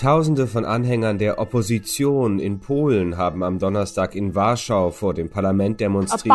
[0.00, 5.78] Tausende von Anhängern der Opposition in Polen haben am Donnerstag in Warschau vor dem Parlament
[5.78, 6.24] demonstriert.
[6.24, 6.32] In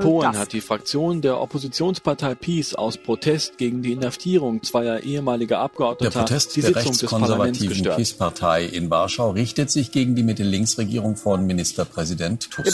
[0.00, 0.38] Polen Tusk.
[0.38, 6.20] hat die Fraktion der Oppositionspartei PiS aus Protest gegen die Inhaftierung zweier ehemaliger Abgeordneter der
[6.20, 7.96] Protest die der Sitzung des Parlaments rechtskonservativen gestört.
[7.98, 12.66] PiS-Partei in Warschau richtet sich gegen die Mitte-Links-Regierung von Ministerpräsident Tusk.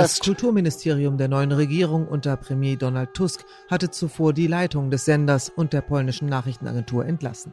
[0.00, 0.20] Das.
[0.20, 5.72] Kulturministerium der neuen Regierung unter Premier Donald Tusk hatte zuvor die Leitung des Senders und
[5.72, 7.52] der polnischen Nachrichtenagentur entlassen.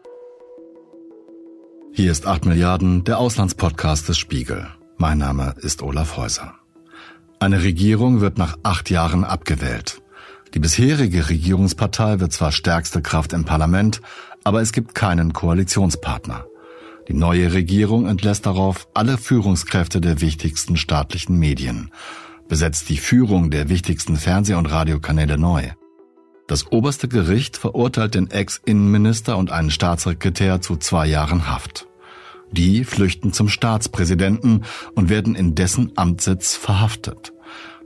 [1.92, 4.68] Hier ist 8 Milliarden, der Auslandspodcast des Spiegel.
[4.98, 6.54] Mein Name ist Olaf Häuser.
[7.40, 10.04] Eine Regierung wird nach acht Jahren abgewählt.
[10.54, 14.02] Die bisherige Regierungspartei wird zwar stärkste Kraft im Parlament,
[14.44, 16.46] aber es gibt keinen Koalitionspartner.
[17.08, 21.90] Die neue Regierung entlässt darauf alle Führungskräfte der wichtigsten staatlichen Medien,
[22.48, 25.72] besetzt die Führung der wichtigsten Fernseh- und Radiokanäle neu.
[26.48, 31.88] Das oberste Gericht verurteilt den Ex-Innenminister und einen Staatssekretär zu zwei Jahren Haft.
[32.52, 34.64] Die flüchten zum Staatspräsidenten
[34.96, 37.34] und werden in dessen Amtssitz verhaftet.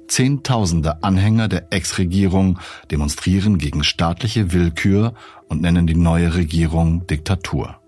[0.07, 2.59] Zehntausende Anhänger der Ex-Regierung
[2.91, 5.15] demonstrieren gegen staatliche Willkür
[5.47, 7.79] und nennen die neue Regierung Diktatur.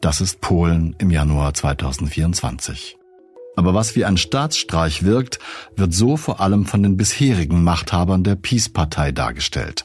[0.00, 2.98] Das ist Polen im Januar 2024.
[3.54, 5.38] Aber was wie ein Staatsstreich wirkt,
[5.76, 9.84] wird so vor allem von den bisherigen Machthabern der Peace-Partei dargestellt.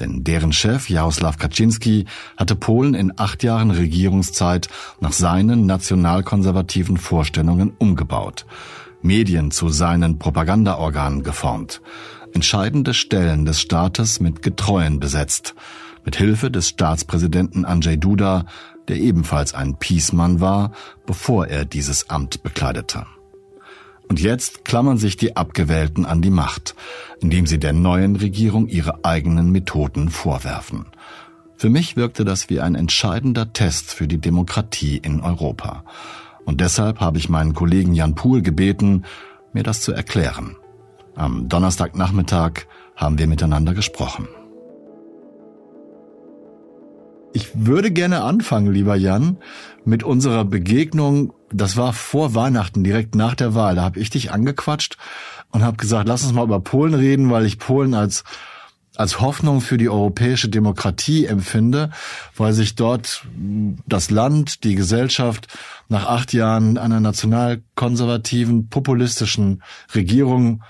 [0.00, 4.68] Denn deren Chef Jaroslaw Kaczynski hatte Polen in acht Jahren Regierungszeit
[5.00, 8.46] nach seinen nationalkonservativen Vorstellungen umgebaut,
[9.02, 11.82] Medien zu seinen Propagandaorganen geformt,
[12.32, 15.54] entscheidende Stellen des Staates mit Getreuen besetzt,
[16.04, 18.46] mit Hilfe des Staatspräsidenten Andrzej Duda,
[18.88, 20.72] der ebenfalls ein Peace-Mann war,
[21.06, 23.06] bevor er dieses Amt bekleidete.
[24.08, 26.74] Und jetzt klammern sich die Abgewählten an die Macht,
[27.20, 30.86] indem sie der neuen Regierung ihre eigenen Methoden vorwerfen.
[31.56, 35.84] Für mich wirkte das wie ein entscheidender Test für die Demokratie in Europa.
[36.44, 39.04] Und deshalb habe ich meinen Kollegen Jan Puhl gebeten,
[39.52, 40.56] mir das zu erklären.
[41.14, 42.66] Am Donnerstagnachmittag
[42.96, 44.28] haben wir miteinander gesprochen.
[47.34, 49.38] Ich würde gerne anfangen, lieber Jan,
[49.84, 51.34] mit unserer Begegnung.
[51.52, 53.74] Das war vor Weihnachten, direkt nach der Wahl.
[53.74, 54.96] Da habe ich dich angequatscht
[55.50, 58.22] und habe gesagt, lass uns mal über Polen reden, weil ich Polen als
[58.96, 61.90] als Hoffnung für die europäische Demokratie empfinde,
[62.36, 63.26] weil sich dort
[63.88, 65.48] das Land, die Gesellschaft
[65.88, 69.64] nach acht Jahren einer nationalkonservativen, populistischen
[69.96, 70.62] Regierung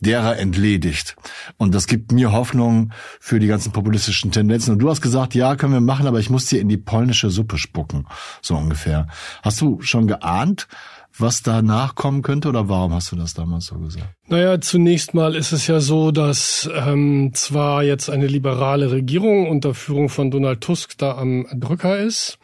[0.00, 1.16] derer entledigt.
[1.56, 4.72] Und das gibt mir Hoffnung für die ganzen populistischen Tendenzen.
[4.72, 7.30] Und du hast gesagt, ja, können wir machen, aber ich muss dir in die polnische
[7.30, 8.06] Suppe spucken,
[8.42, 9.08] so ungefähr.
[9.42, 10.68] Hast du schon geahnt,
[11.16, 14.08] was danach kommen könnte oder warum hast du das damals so gesagt?
[14.26, 19.74] Naja, zunächst mal ist es ja so, dass ähm, zwar jetzt eine liberale Regierung unter
[19.74, 22.38] Führung von Donald Tusk da am Drücker ist,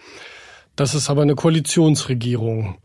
[0.76, 2.78] das ist aber eine Koalitionsregierung.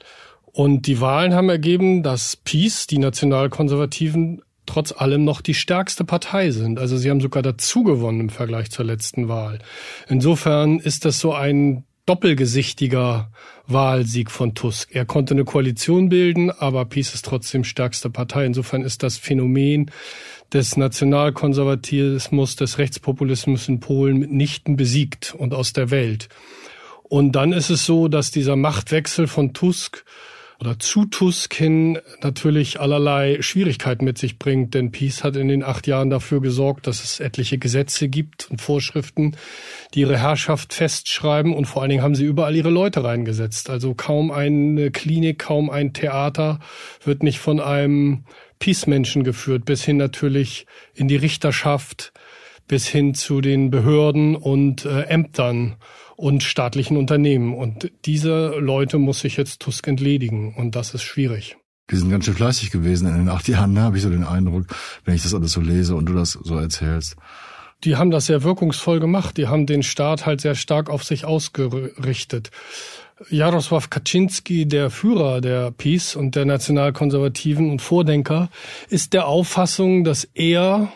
[0.52, 6.52] Und die Wahlen haben ergeben, dass PiS, die Nationalkonservativen, trotz allem noch die stärkste Partei
[6.52, 6.80] sind.
[6.80, 9.60] Also sie haben sogar dazu gewonnen im Vergleich zur letzten Wahl.
[10.08, 13.32] Insofern ist das so ein doppelgesichtiger
[13.68, 14.94] Wahlsieg von Tusk.
[14.94, 18.46] Er konnte eine Koalition bilden, aber PiS ist trotzdem stärkste Partei.
[18.46, 19.90] Insofern ist das Phänomen
[20.54, 26.30] des Nationalkonservatismus, des Rechtspopulismus in Polen mitnichten besiegt und aus der Welt.
[27.04, 30.06] Und dann ist es so, dass dieser Machtwechsel von Tusk
[30.66, 35.64] oder zu Tusk hin natürlich allerlei Schwierigkeiten mit sich bringt, denn Peace hat in den
[35.64, 39.38] acht Jahren dafür gesorgt, dass es etliche Gesetze gibt und Vorschriften,
[39.94, 43.70] die ihre Herrschaft festschreiben und vor allen Dingen haben sie überall ihre Leute reingesetzt.
[43.70, 46.60] Also kaum eine Klinik, kaum ein Theater
[47.04, 48.24] wird nicht von einem
[48.58, 50.66] Peace-Menschen geführt, bis hin natürlich
[50.96, 52.12] in die Richterschaft,
[52.68, 55.76] bis hin zu den Behörden und äh, Ämtern
[56.16, 57.54] und staatlichen Unternehmen.
[57.54, 60.54] Und diese Leute muss sich jetzt Tusk entledigen.
[60.56, 61.58] Und das ist schwierig.
[61.92, 63.82] Die sind ganz schön fleißig gewesen in den acht Jahren, ne?
[63.82, 64.66] habe ich so den Eindruck,
[65.04, 67.16] wenn ich das alles so lese und du das so erzählst.
[67.84, 69.38] Die haben das sehr wirkungsvoll gemacht.
[69.38, 72.50] Die haben den Staat halt sehr stark auf sich ausgerichtet.
[73.30, 78.50] Jarosław Kaczynski, der Führer der PiS und der Nationalkonservativen und Vordenker,
[78.90, 80.92] ist der Auffassung, dass er,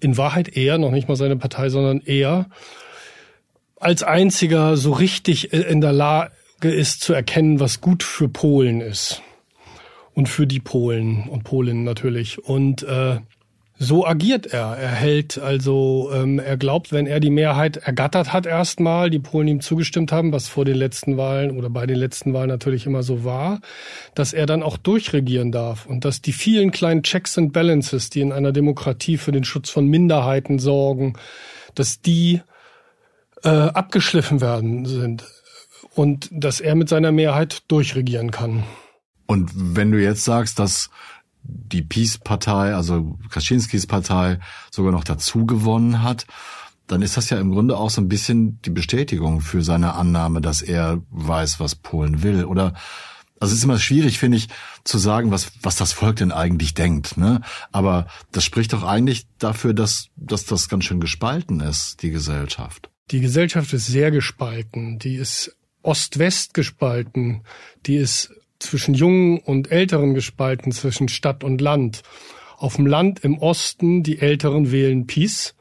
[0.00, 2.46] in Wahrheit er, noch nicht mal seine Partei, sondern er,
[3.82, 6.30] als einziger so richtig in der Lage
[6.62, 9.22] ist zu erkennen, was gut für Polen ist.
[10.14, 12.44] Und für die Polen und Polinnen natürlich.
[12.44, 13.16] Und äh,
[13.78, 14.76] so agiert er.
[14.76, 19.48] Er hält also, ähm, er glaubt, wenn er die Mehrheit ergattert hat erstmal, die Polen
[19.48, 23.02] ihm zugestimmt haben, was vor den letzten Wahlen oder bei den letzten Wahlen natürlich immer
[23.02, 23.60] so war,
[24.14, 28.20] dass er dann auch durchregieren darf und dass die vielen kleinen Checks and Balances, die
[28.20, 31.14] in einer Demokratie für den Schutz von Minderheiten sorgen,
[31.74, 32.42] dass die
[33.44, 35.24] äh, abgeschliffen werden sind
[35.94, 38.64] und dass er mit seiner Mehrheit durchregieren kann.
[39.26, 40.90] Und wenn du jetzt sagst, dass
[41.42, 44.38] die Peace-Partei, also Kaczynskis Partei,
[44.70, 46.26] sogar noch dazu gewonnen hat,
[46.86, 50.40] dann ist das ja im Grunde auch so ein bisschen die Bestätigung für seine Annahme,
[50.40, 52.44] dass er weiß, was Polen will.
[52.44, 52.74] Oder
[53.40, 54.48] also es ist immer schwierig, finde ich,
[54.84, 57.16] zu sagen, was, was das Volk denn eigentlich denkt.
[57.16, 57.40] Ne?
[57.72, 62.91] Aber das spricht doch eigentlich dafür, dass, dass das ganz schön gespalten ist, die Gesellschaft.
[63.12, 64.98] Die Gesellschaft ist sehr gespalten.
[64.98, 67.42] Die ist Ost-West gespalten.
[67.84, 72.02] Die ist zwischen Jungen und Älteren gespalten, zwischen Stadt und Land.
[72.56, 75.54] Auf dem Land im Osten, die Älteren wählen Peace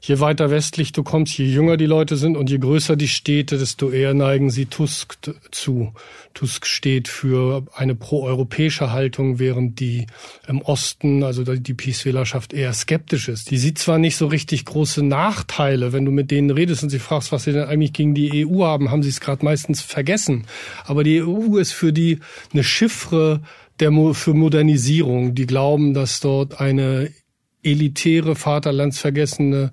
[0.00, 3.58] je weiter westlich du kommst, je jünger die Leute sind und je größer die Städte,
[3.58, 5.18] desto eher neigen sie Tusk
[5.50, 5.92] zu.
[6.32, 10.06] Tusk steht für eine proeuropäische Haltung, während die
[10.46, 13.50] im Osten, also die Peace-Wählerschaft eher skeptisch ist.
[13.50, 16.98] Die sieht zwar nicht so richtig große Nachteile, wenn du mit denen redest und sie
[16.98, 20.46] fragst, was sie denn eigentlich gegen die EU haben, haben sie es gerade meistens vergessen.
[20.84, 22.20] Aber die EU ist für die
[22.52, 23.42] eine Chiffre
[23.80, 25.34] der, für Modernisierung.
[25.34, 27.10] Die glauben, dass dort eine
[27.62, 29.70] elitäre, vaterlandsvergessene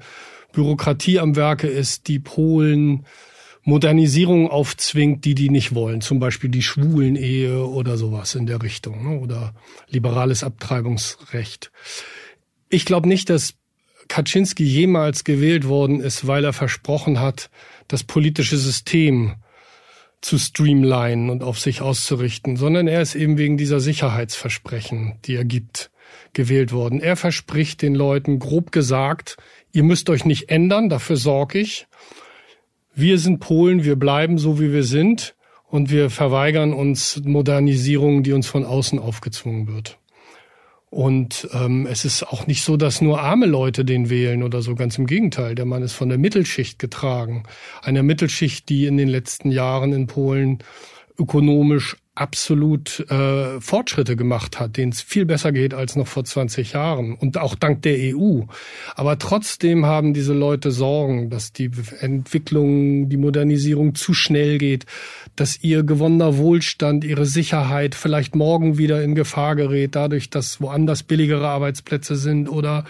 [0.53, 3.05] Bürokratie am Werke ist, die Polen
[3.67, 5.99] Modernisierung aufzwingt, die die nicht wollen.
[5.99, 9.19] Zum Beispiel die Schwulen-Ehe oder sowas in der Richtung ne?
[9.19, 9.53] oder
[9.89, 11.69] liberales Abtreibungsrecht.
[12.69, 13.55] Ich glaube nicht, dass
[14.07, 17.49] Kaczynski jemals gewählt worden ist, weil er versprochen hat,
[17.89, 19.35] das politische System
[20.21, 25.45] zu streamlinen und auf sich auszurichten, sondern er ist eben wegen dieser Sicherheitsversprechen, die er
[25.45, 25.91] gibt,
[26.33, 26.99] gewählt worden.
[26.99, 29.37] Er verspricht den Leuten grob gesagt,
[29.71, 31.87] ihr müsst euch nicht ändern, dafür sorge ich.
[32.93, 35.35] Wir sind Polen, wir bleiben so, wie wir sind
[35.69, 39.99] und wir verweigern uns Modernisierung, die uns von außen aufgezwungen wird.
[40.89, 44.73] Und ähm, es ist auch nicht so, dass nur arme Leute den wählen oder so.
[44.73, 45.53] Ganz im Gegenteil.
[45.53, 47.43] Der Mann ist von der Mittelschicht getragen.
[47.81, 50.59] Einer Mittelschicht, die in den letzten Jahren in Polen
[51.17, 56.73] ökonomisch absolut äh, Fortschritte gemacht hat, denen es viel besser geht als noch vor 20
[56.73, 58.41] Jahren und auch dank der EU.
[58.95, 61.69] Aber trotzdem haben diese Leute Sorgen, dass die
[61.99, 64.85] Entwicklung, die Modernisierung zu schnell geht,
[65.35, 71.03] dass ihr gewonnener Wohlstand, ihre Sicherheit vielleicht morgen wieder in Gefahr gerät, dadurch, dass woanders
[71.03, 72.83] billigere Arbeitsplätze sind oder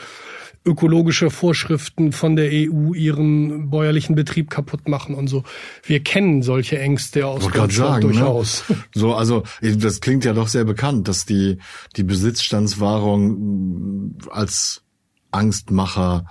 [0.68, 5.44] ökologische Vorschriften von der EU ihren bäuerlichen Betrieb kaputt machen und so.
[5.84, 8.02] Wir kennen solche Ängste aus Deutschland ne?
[8.02, 8.70] durchaus.
[8.70, 8.76] Ne?
[8.94, 11.58] So, also das klingt ja doch sehr bekannt, dass die
[11.96, 14.84] die Besitzstandswahrung als
[15.32, 16.26] Angstmacher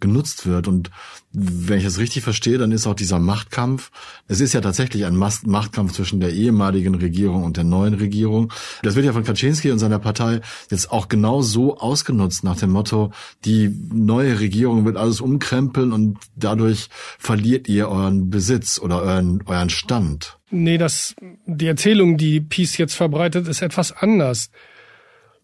[0.00, 0.68] genutzt wird.
[0.68, 0.90] Und
[1.32, 3.90] wenn ich es richtig verstehe, dann ist auch dieser Machtkampf,
[4.28, 8.52] es ist ja tatsächlich ein Machtkampf zwischen der ehemaligen Regierung und der neuen Regierung.
[8.82, 10.40] Das wird ja von Kaczynski und seiner Partei
[10.70, 13.12] jetzt auch genau so ausgenutzt nach dem Motto,
[13.44, 16.88] die neue Regierung wird alles umkrempeln und dadurch
[17.18, 20.38] verliert ihr euren Besitz oder euren, euren Stand.
[20.50, 21.14] Nee, das,
[21.46, 24.50] die Erzählung, die Peace jetzt verbreitet, ist etwas anders.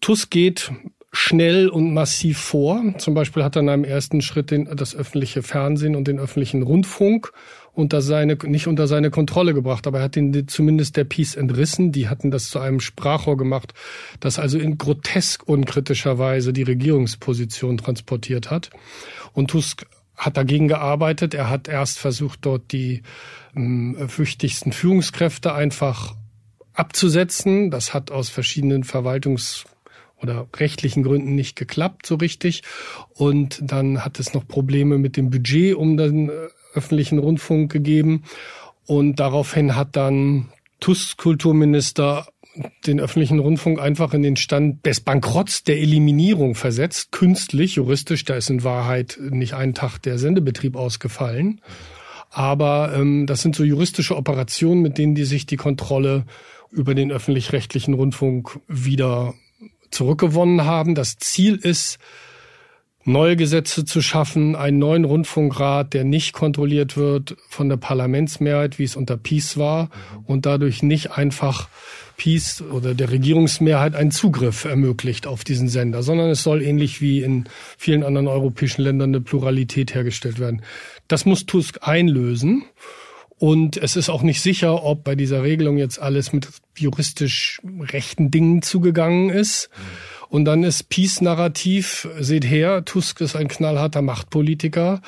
[0.01, 0.71] Tusk geht
[1.11, 2.83] schnell und massiv vor.
[2.97, 6.61] Zum Beispiel hat er in einem ersten Schritt den, das öffentliche Fernsehen und den öffentlichen
[6.61, 7.31] Rundfunk
[7.73, 11.91] unter seine, nicht unter seine Kontrolle gebracht, aber er hat ihn zumindest der Peace entrissen.
[11.91, 13.73] Die hatten das zu einem Sprachrohr gemacht,
[14.19, 18.69] das also in grotesk unkritischer Weise die Regierungsposition transportiert hat.
[19.33, 19.85] Und Tusk
[20.15, 21.33] hat dagegen gearbeitet.
[21.33, 23.01] Er hat erst versucht, dort die
[23.55, 26.15] ähm, wichtigsten Führungskräfte einfach
[26.73, 27.71] abzusetzen.
[27.71, 29.65] Das hat aus verschiedenen Verwaltungs
[30.21, 32.63] oder rechtlichen Gründen nicht geklappt so richtig.
[33.13, 36.33] Und dann hat es noch Probleme mit dem Budget um den äh,
[36.73, 38.23] öffentlichen Rundfunk gegeben.
[38.85, 40.49] Und daraufhin hat dann
[40.79, 42.27] TUS Kulturminister
[42.87, 48.35] den öffentlichen Rundfunk einfach in den Stand des Bankrotts, der Eliminierung versetzt, künstlich, juristisch, da
[48.35, 51.61] ist in Wahrheit nicht ein Tag der Sendebetrieb ausgefallen.
[52.31, 56.25] Aber ähm, das sind so juristische Operationen, mit denen die sich die Kontrolle
[56.71, 59.33] über den öffentlich-rechtlichen Rundfunk wieder
[59.91, 60.95] zurückgewonnen haben.
[60.95, 61.99] Das Ziel ist,
[63.05, 68.83] neue Gesetze zu schaffen, einen neuen Rundfunkrat, der nicht kontrolliert wird von der Parlamentsmehrheit, wie
[68.83, 69.89] es unter Peace war,
[70.25, 71.69] und dadurch nicht einfach
[72.17, 77.21] Peace oder der Regierungsmehrheit einen Zugriff ermöglicht auf diesen Sender, sondern es soll ähnlich wie
[77.21, 77.45] in
[77.77, 80.61] vielen anderen europäischen Ländern eine Pluralität hergestellt werden.
[81.07, 82.65] Das muss Tusk einlösen.
[83.39, 88.31] Und es ist auch nicht sicher, ob bei dieser Regelung jetzt alles mit juristisch rechten
[88.31, 89.69] Dingen zugegangen ist.
[90.27, 95.01] Und dann ist Peace-Narrativ, seht her, Tusk ist ein knallharter Machtpolitiker,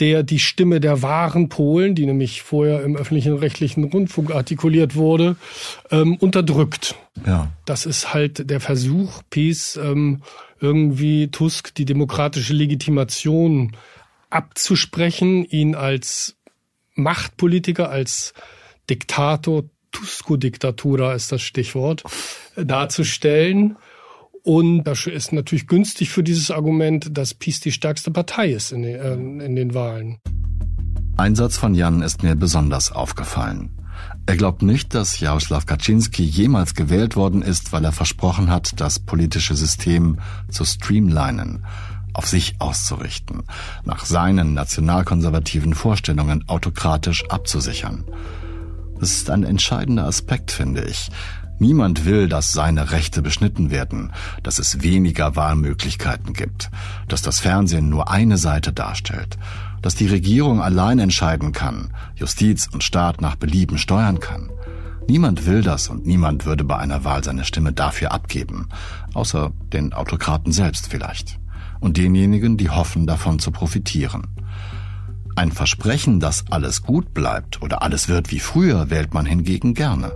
[0.00, 5.36] der die Stimme der wahren Polen, die nämlich vorher im öffentlichen rechtlichen Rundfunk artikuliert wurde,
[5.90, 6.96] ähm, unterdrückt.
[7.26, 7.50] Ja.
[7.64, 10.22] Das ist halt der Versuch, Peace ähm,
[10.60, 13.76] irgendwie Tusk die demokratische Legitimation
[14.30, 16.35] abzusprechen, ihn als
[16.96, 18.34] Machtpolitiker, als
[18.90, 22.02] Diktator, Tusko-Diktatura ist das Stichwort,
[22.56, 23.76] darzustellen.
[24.42, 28.82] Und das ist natürlich günstig für dieses Argument, dass PiS die stärkste Partei ist in
[28.82, 28.94] den,
[29.40, 30.18] äh, in den Wahlen.
[31.16, 33.70] Ein Satz von Jan ist mir besonders aufgefallen.
[34.26, 38.98] Er glaubt nicht, dass Jaroslaw Kaczynski jemals gewählt worden ist, weil er versprochen hat, das
[38.98, 40.18] politische System
[40.50, 41.64] zu streamlinen,
[42.16, 43.42] auf sich auszurichten,
[43.84, 48.04] nach seinen nationalkonservativen Vorstellungen autokratisch abzusichern.
[48.98, 51.10] Das ist ein entscheidender Aspekt, finde ich.
[51.58, 56.70] Niemand will, dass seine Rechte beschnitten werden, dass es weniger Wahlmöglichkeiten gibt,
[57.08, 59.36] dass das Fernsehen nur eine Seite darstellt,
[59.82, 64.50] dass die Regierung allein entscheiden kann, Justiz und Staat nach Belieben steuern kann.
[65.06, 68.68] Niemand will das und niemand würde bei einer Wahl seine Stimme dafür abgeben,
[69.12, 71.38] außer den Autokraten selbst vielleicht
[71.80, 74.26] und denjenigen, die hoffen, davon zu profitieren.
[75.36, 80.12] Ein Versprechen, dass alles gut bleibt oder alles wird wie früher, wählt man hingegen gerne.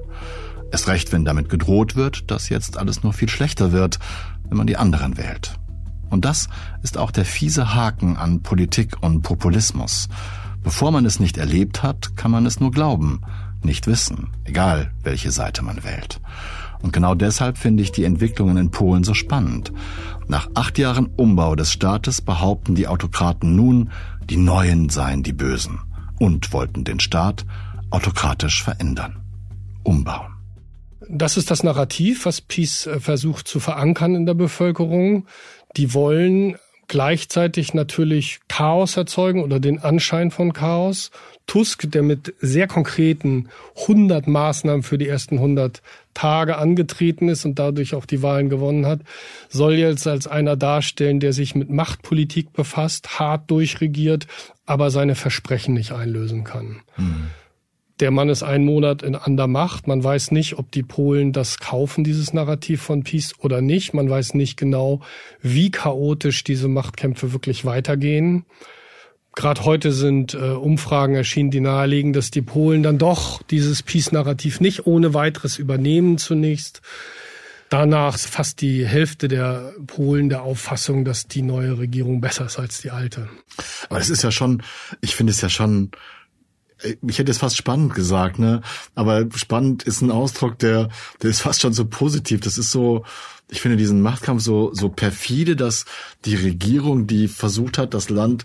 [0.73, 3.99] Erst recht, wenn damit gedroht wird, dass jetzt alles nur viel schlechter wird,
[4.49, 5.55] wenn man die anderen wählt.
[6.09, 6.49] Und das
[6.83, 10.09] ist auch der fiese Haken an Politik und Populismus.
[10.63, 13.21] Bevor man es nicht erlebt hat, kann man es nur glauben,
[13.63, 16.21] nicht wissen, egal welche Seite man wählt.
[16.83, 19.73] Und genau deshalb finde ich die Entwicklungen in Polen so spannend.
[20.29, 23.91] Nach acht Jahren Umbau des Staates behaupten die Autokraten nun,
[24.29, 25.81] die Neuen seien die Bösen
[26.19, 27.45] und wollten den Staat
[27.91, 29.17] autokratisch verändern,
[29.83, 30.33] umbauen.
[31.09, 35.27] Das ist das Narrativ, was Peace äh, versucht zu verankern in der Bevölkerung.
[35.77, 36.57] Die wollen
[36.87, 41.11] gleichzeitig natürlich Chaos erzeugen oder den Anschein von Chaos.
[41.51, 43.49] Tusk, der mit sehr konkreten
[43.81, 45.83] 100 Maßnahmen für die ersten 100
[46.15, 49.01] Tage angetreten ist und dadurch auch die Wahlen gewonnen hat,
[49.49, 54.29] soll jetzt als einer darstellen, der sich mit Machtpolitik befasst, hart durchregiert,
[54.65, 56.83] aber seine Versprechen nicht einlösen kann.
[56.97, 57.31] Mhm.
[57.99, 59.89] Der Mann ist einen Monat in, an der Macht.
[59.89, 63.93] Man weiß nicht, ob die Polen das kaufen, dieses Narrativ von Peace oder nicht.
[63.93, 65.01] Man weiß nicht genau,
[65.43, 68.45] wie chaotisch diese Machtkämpfe wirklich weitergehen.
[69.35, 74.61] Gerade heute sind äh, Umfragen erschienen, die nahelegen, dass die Polen dann doch dieses Peace-Narrativ
[74.61, 76.83] nicht ohne weiteres übernehmen zunächst.
[77.69, 82.59] Danach ist fast die Hälfte der Polen der Auffassung, dass die neue Regierung besser ist
[82.59, 83.29] als die alte.
[83.89, 84.65] Aber es ist ja schon,
[85.01, 85.93] ich finde es ja schon
[87.07, 88.63] ich hätte es fast spannend gesagt, ne?
[88.95, 90.89] Aber spannend ist ein Ausdruck, der,
[91.23, 92.41] der ist fast schon so positiv.
[92.41, 93.05] Das ist so,
[93.51, 95.85] ich finde diesen Machtkampf so, so perfide, dass
[96.25, 98.45] die Regierung, die versucht hat, das Land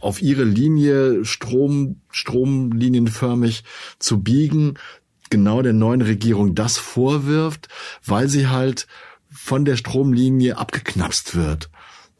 [0.00, 3.64] auf ihre Linie Strom, stromlinienförmig
[3.98, 4.74] zu biegen,
[5.30, 7.68] genau der neuen Regierung das vorwirft,
[8.04, 8.86] weil sie halt
[9.30, 11.70] von der Stromlinie abgeknapst wird.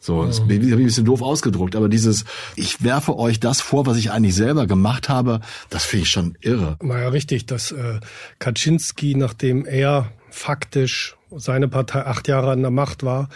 [0.01, 2.25] So, das habe ich ein bisschen doof ausgedruckt, aber dieses,
[2.57, 5.41] ich werfe euch das vor, was ich eigentlich selber gemacht habe,
[5.71, 6.77] das finde ich schon irre.
[6.83, 8.01] Naja, richtig, dass äh,
[8.41, 13.29] Kaczynski, nachdem er faktisch seine Partei acht Jahre an der Macht war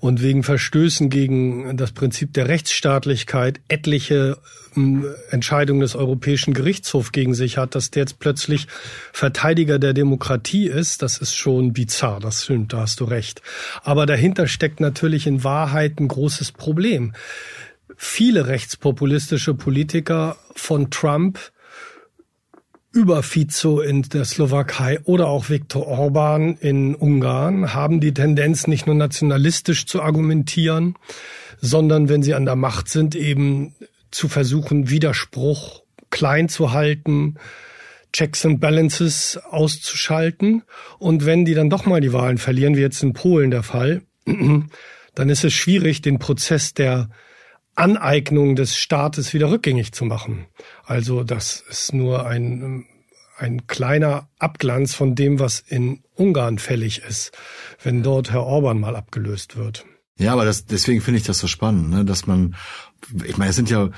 [0.00, 4.38] und wegen Verstößen gegen das Prinzip der Rechtsstaatlichkeit etliche
[4.76, 8.66] ähm, Entscheidungen des Europäischen Gerichtshofs gegen sich hat, dass der jetzt plötzlich
[9.12, 13.42] Verteidiger der Demokratie ist, das ist schon bizarr, das stimmt, da hast du recht.
[13.82, 17.14] Aber dahinter steckt natürlich in Wahrheit ein großes Problem.
[17.96, 21.38] Viele rechtspopulistische Politiker von Trump
[22.96, 28.86] über Fico in der Slowakei oder auch Viktor Orban in Ungarn haben die Tendenz, nicht
[28.86, 30.96] nur nationalistisch zu argumentieren,
[31.60, 33.74] sondern wenn sie an der Macht sind, eben
[34.10, 37.34] zu versuchen, Widerspruch klein zu halten,
[38.14, 40.62] Checks and Balances auszuschalten.
[40.98, 44.00] Und wenn die dann doch mal die Wahlen verlieren, wie jetzt in Polen der Fall,
[45.14, 47.10] dann ist es schwierig, den Prozess der
[47.74, 50.46] Aneignung des Staates wieder rückgängig zu machen.
[50.86, 52.86] Also das ist nur ein,
[53.36, 57.32] ein kleiner Abglanz von dem, was in Ungarn fällig ist,
[57.82, 59.84] wenn dort Herr Orban mal abgelöst wird.
[60.18, 62.54] Ja, aber das, deswegen finde ich das so spannend, ne, dass man,
[63.24, 63.90] ich meine, es sind ja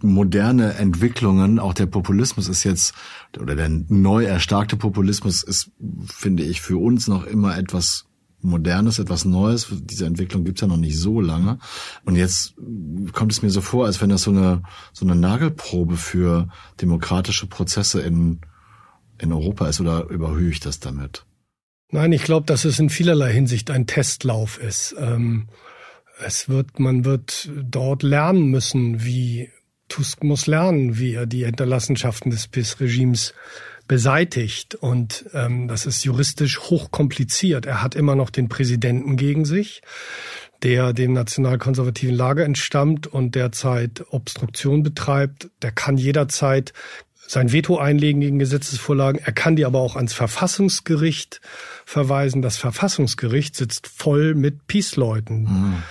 [0.00, 2.94] moderne Entwicklungen, auch der Populismus ist jetzt,
[3.40, 5.72] oder der neu erstarkte Populismus ist,
[6.06, 8.06] finde ich, für uns noch immer etwas
[8.44, 9.68] Modernes, etwas Neues.
[9.70, 11.58] Diese Entwicklung gibt's ja noch nicht so lange.
[12.04, 12.54] Und jetzt
[13.12, 16.48] kommt es mir so vor, als wenn das so eine, so eine Nagelprobe für
[16.80, 18.40] demokratische Prozesse in,
[19.18, 21.24] in Europa ist, oder überhöhe ich das damit?
[21.90, 24.94] Nein, ich glaube, dass es in vielerlei Hinsicht ein Testlauf ist.
[24.98, 25.48] Ähm,
[26.24, 29.50] es wird, man wird dort lernen müssen, wie
[29.88, 33.34] Tusk muss lernen, wie er die Hinterlassenschaften des PIS-Regimes
[33.86, 34.74] beseitigt.
[34.74, 37.66] Und ähm, das ist juristisch hochkompliziert.
[37.66, 39.82] Er hat immer noch den Präsidenten gegen sich
[40.62, 46.72] der dem nationalkonservativen Lager entstammt und derzeit Obstruktion betreibt, der kann jederzeit
[47.26, 49.20] sein Veto einlegen gegen Gesetzesvorlagen.
[49.22, 51.40] Er kann die aber auch ans Verfassungsgericht
[51.84, 52.42] verweisen.
[52.42, 55.42] Das Verfassungsgericht sitzt voll mit Peace-Leuten.
[55.42, 55.82] Mhm.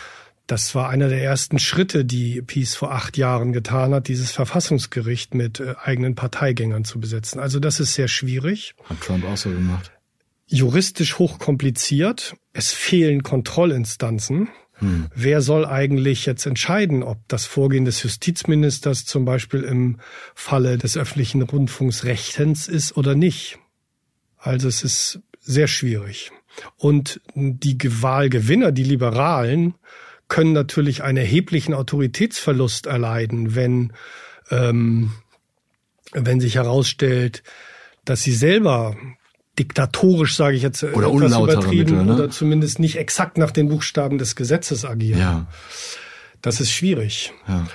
[0.48, 5.34] Das war einer der ersten Schritte, die Peace vor acht Jahren getan hat, dieses Verfassungsgericht
[5.34, 7.40] mit äh, eigenen Parteigängern zu besetzen.
[7.40, 8.76] Also das ist sehr schwierig.
[8.84, 9.92] Hat Trump auch so gemacht.
[10.46, 12.36] Juristisch hochkompliziert.
[12.52, 14.50] Es fehlen Kontrollinstanzen.
[14.74, 15.08] Hm.
[15.16, 20.00] Wer soll eigentlich jetzt entscheiden, ob das Vorgehen des Justizministers zum Beispiel im
[20.36, 23.60] Falle des öffentlichen Rundfunks rechtens ist oder nicht?
[24.38, 26.32] Also es ist sehr schwierig.
[26.76, 29.76] Und die Wahlgewinner, die Liberalen,
[30.34, 33.94] können natürlich einen erheblichen Autoritätsverlust erleiden, wenn,
[34.50, 35.12] ähm,
[36.12, 37.44] wenn sich herausstellt,
[38.04, 38.98] dass sie selber
[39.60, 42.14] diktatorisch, sage ich jetzt, oder etwas übertrieben Mittel, ne?
[42.16, 45.20] oder zumindest nicht exakt nach den Buchstaben des Gesetzes agieren.
[45.20, 45.48] Ja.
[46.42, 47.32] Das ist schwierig.
[47.48, 47.68] Ja.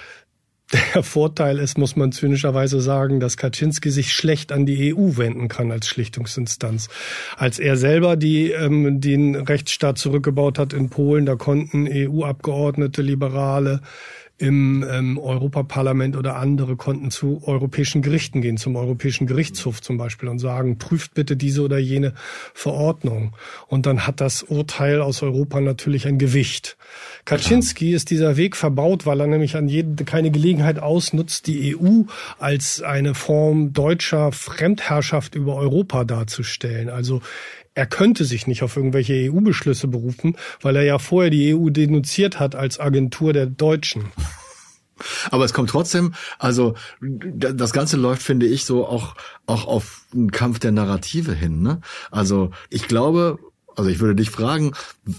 [0.73, 5.49] Der Vorteil ist, muss man zynischerweise sagen, dass Kaczynski sich schlecht an die EU wenden
[5.49, 6.89] kann als Schlichtungsinstanz.
[7.37, 13.81] Als er selber die, ähm, den Rechtsstaat zurückgebaut hat in Polen, da konnten EU-Abgeordnete, Liberale,
[14.39, 20.29] im ähm, Europaparlament oder andere konnten zu europäischen Gerichten gehen, zum Europäischen Gerichtshof zum Beispiel
[20.29, 22.15] und sagen, prüft bitte diese oder jene
[22.55, 23.35] Verordnung.
[23.67, 26.78] Und dann hat das Urteil aus Europa natürlich ein Gewicht.
[27.25, 32.05] Kaczynski ist dieser Weg verbaut, weil er nämlich an jede, keine Gelegenheit ausnutzt, die EU
[32.39, 36.89] als eine Form deutscher Fremdherrschaft über Europa darzustellen.
[36.89, 37.21] Also
[37.75, 42.41] er könnte sich nicht auf irgendwelche EU-Beschlüsse berufen, weil er ja vorher die EU denunziert
[42.41, 44.07] hat als Agentur der Deutschen.
[45.31, 49.15] Aber es kommt trotzdem, also das Ganze läuft, finde ich, so auch,
[49.47, 51.63] auch auf einen Kampf der Narrative hin.
[51.63, 51.81] Ne?
[52.11, 53.39] Also ich glaube,
[53.79, 54.73] also ich würde dich fragen,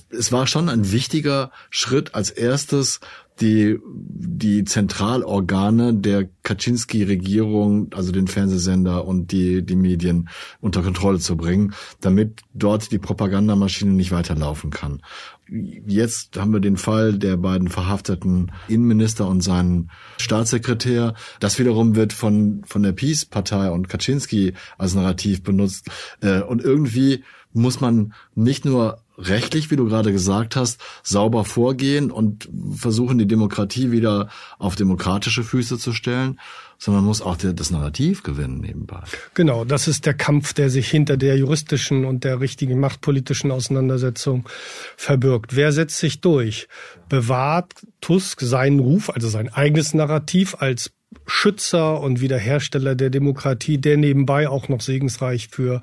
[0.09, 2.99] es war schon ein wichtiger Schritt als erstes
[3.41, 11.37] die, die Zentralorgane der Kaczynski-Regierung, also den Fernsehsender und die, die Medien unter Kontrolle zu
[11.37, 15.01] bringen, damit dort die Propagandamaschine nicht weiterlaufen kann.
[15.47, 21.15] Jetzt haben wir den Fall der beiden verhafteten Innenminister und seinen Staatssekretär.
[21.39, 25.89] Das wiederum wird von, von der Peace-Partei und Kaczynski als Narrativ benutzt.
[26.21, 27.23] Äh, und irgendwie
[27.59, 33.27] muss man nicht nur rechtlich, wie du gerade gesagt hast, sauber vorgehen und versuchen, die
[33.27, 36.39] Demokratie wieder auf demokratische Füße zu stellen,
[36.77, 39.03] sondern muss auch das Narrativ gewinnen nebenbei.
[39.33, 44.47] Genau, das ist der Kampf, der sich hinter der juristischen und der richtigen machtpolitischen Auseinandersetzung
[44.95, 45.55] verbirgt.
[45.55, 46.69] Wer setzt sich durch?
[47.09, 50.91] Bewahrt Tusk seinen Ruf, also sein eigenes Narrativ als
[51.25, 55.81] Schützer und Wiederhersteller der Demokratie, der nebenbei auch noch segensreich für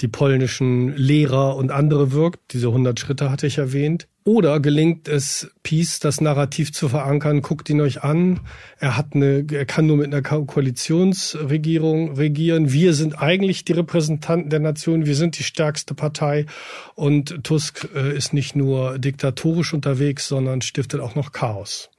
[0.00, 2.52] die polnischen Lehrer und andere wirkt.
[2.52, 4.08] Diese 100 Schritte hatte ich erwähnt.
[4.26, 7.42] Oder gelingt es Peace, das Narrativ zu verankern?
[7.42, 8.40] Guckt ihn euch an.
[8.78, 12.72] Er hat eine, er kann nur mit einer Koalitionsregierung regieren.
[12.72, 15.04] Wir sind eigentlich die Repräsentanten der Nation.
[15.04, 16.46] Wir sind die stärkste Partei.
[16.94, 21.90] Und Tusk äh, ist nicht nur diktatorisch unterwegs, sondern stiftet auch noch Chaos.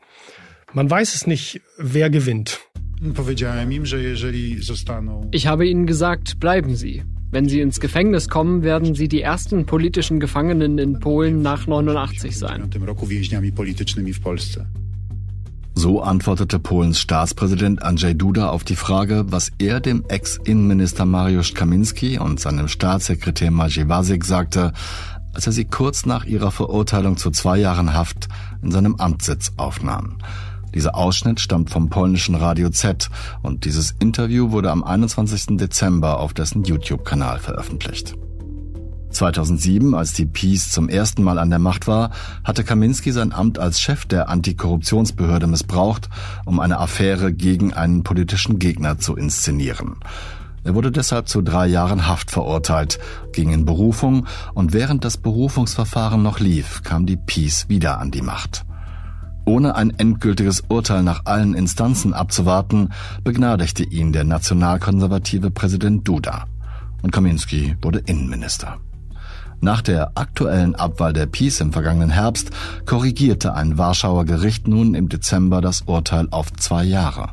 [0.76, 2.60] Man weiß es nicht, wer gewinnt.
[5.32, 7.04] Ich habe ihnen gesagt, bleiben Sie.
[7.32, 12.38] Wenn sie ins Gefängnis kommen, werden sie die ersten politischen Gefangenen in Polen nach 89
[12.38, 12.70] sein.
[15.76, 22.20] So antwortete Polens Staatspräsident Andrzej Duda auf die Frage, was er dem Ex-Innenminister Mariusz Kaminski
[22.20, 24.74] und seinem Staatssekretär Maciej Wasik sagte,
[25.34, 28.28] als er sie kurz nach ihrer Verurteilung zu zwei Jahren Haft
[28.62, 30.18] in seinem Amtssitz aufnahm.
[30.76, 33.10] Dieser Ausschnitt stammt vom polnischen Radio Z
[33.42, 35.58] und dieses Interview wurde am 21.
[35.58, 38.16] Dezember auf dessen YouTube-Kanal veröffentlicht.
[39.10, 42.12] 2007, als die Peace zum ersten Mal an der Macht war,
[42.44, 46.10] hatte Kaminski sein Amt als Chef der Antikorruptionsbehörde missbraucht,
[46.46, 49.96] um eine Affäre gegen einen politischen Gegner zu inszenieren.
[50.66, 53.00] Er wurde deshalb zu drei Jahren Haft verurteilt,
[53.32, 58.24] ging in Berufung und während das Berufungsverfahren noch lief, kam die Peace wieder an die
[58.24, 58.66] Macht.
[59.46, 62.90] Ohne ein endgültiges Urteil nach allen Instanzen abzuwarten,
[63.24, 66.46] begnadigte ihn der nationalkonservative Präsident Duda.
[67.04, 68.80] Und Kaminski wurde Innenminister.
[69.62, 72.50] Nach der aktuellen Abwahl der Peace im vergangenen Herbst
[72.86, 77.30] korrigierte ein Warschauer Gericht nun im Dezember das Urteil auf zwei Jahre,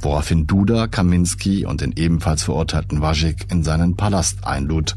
[0.00, 4.96] woraufhin Duda Kaminski und den ebenfalls verurteilten Wajik in seinen Palast einlud,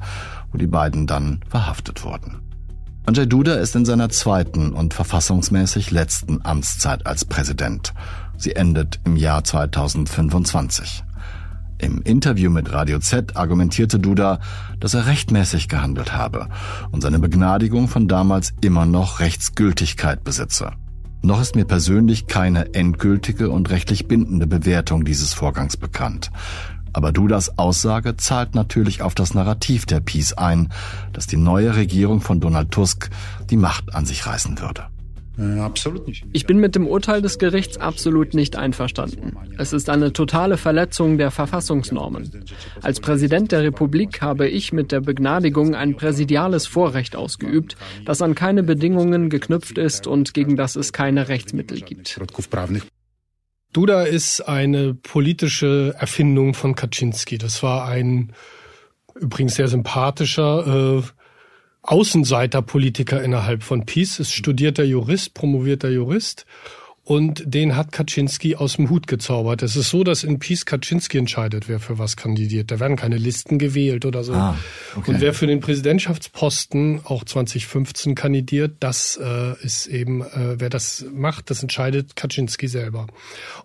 [0.51, 2.44] wo die beiden dann verhaftet wurden.
[3.07, 7.93] Andrzej Duda ist in seiner zweiten und verfassungsmäßig letzten Amtszeit als Präsident.
[8.35, 11.03] Sie endet im Jahr 2025.
[11.77, 14.39] Im Interview mit Radio Z argumentierte Duda,
[14.79, 16.47] dass er rechtmäßig gehandelt habe
[16.91, 20.71] und seine Begnadigung von damals immer noch Rechtsgültigkeit besitze.
[21.21, 26.31] Noch ist mir persönlich keine endgültige und rechtlich bindende Bewertung dieses Vorgangs bekannt.
[26.95, 30.69] Aber Dudas Aussage zahlt natürlich auf das Narrativ der Peace ein,
[31.11, 33.09] dass die neue Regierung von Donald Tusk
[33.49, 34.85] die Macht an sich reißen würde.
[36.31, 39.35] Ich bin mit dem Urteil des Gerichts absolut nicht einverstanden.
[39.57, 42.45] Es ist eine totale Verletzung der Verfassungsnormen.
[42.81, 48.35] Als Präsident der Republik habe ich mit der Begnadigung ein präsidiales Vorrecht ausgeübt, das an
[48.35, 52.17] keine Bedingungen geknüpft ist und gegen das es keine Rechtsmittel gibt.
[53.75, 57.37] Duda ist eine politische Erfindung von Kaczynski.
[57.37, 58.31] Das war ein
[59.15, 61.03] übrigens sehr sympathischer äh,
[61.81, 66.45] Außenseiterpolitiker innerhalb von PiS, ist studierter Jurist, promovierter Jurist
[67.05, 69.61] und den hat Kaczynski aus dem Hut gezaubert.
[69.61, 72.71] Es ist so, dass in Peace Kaczynski entscheidet, wer für was kandidiert.
[72.71, 74.33] Da werden keine Listen gewählt oder so.
[74.33, 74.57] Ah,
[74.95, 75.11] okay.
[75.11, 81.05] Und wer für den Präsidentschaftsposten auch 2015 kandidiert, das äh, ist eben, äh, wer das
[81.13, 83.05] macht, das entscheidet Kaczynski selber.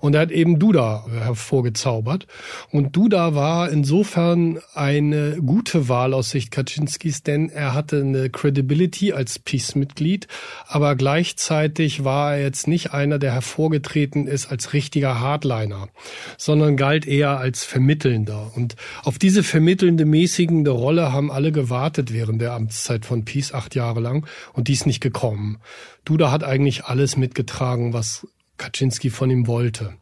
[0.01, 2.27] Und er hat eben Duda hervorgezaubert.
[2.71, 9.15] Und Duda war insofern eine gute Wahl aus Sicht Kaczynskis, denn er hatte eine Credibility
[9.15, 10.29] als Peace-Mitglied,
[10.67, 15.89] aber gleichzeitig war er jetzt nicht einer, der der hervorgetreten ist als richtiger Hardliner,
[16.37, 18.51] sondern galt eher als Vermittelnder.
[18.57, 23.77] Und auf diese vermittelnde, mäßigende Rolle haben alle gewartet während der Amtszeit von Peace acht
[23.77, 25.59] Jahre lang und die ist nicht gekommen.
[26.05, 28.27] Duda hat eigentlich alles mitgetragen, was
[28.59, 29.95] Kaczynski von ihm wollte.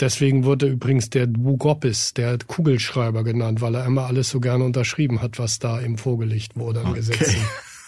[0.00, 5.20] Deswegen wurde übrigens der Bugopis, der Kugelschreiber genannt, weil er immer alles so gerne unterschrieben
[5.20, 6.96] hat, was da ihm vorgelegt wurde an okay.
[6.96, 7.36] Gesetzen.